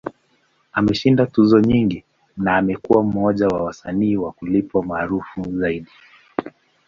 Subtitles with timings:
[0.71, 2.03] Ameshinda tuzo nyingi,
[2.37, 5.89] na amekuwa mmoja wa wasanii wa kulipwa maarufu zaidi.